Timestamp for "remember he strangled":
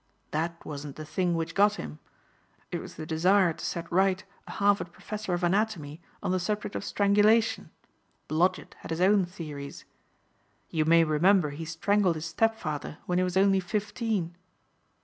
11.03-12.15